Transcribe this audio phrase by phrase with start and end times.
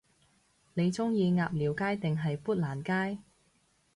[0.73, 3.21] 你鍾意鴨寮街定係砵蘭街？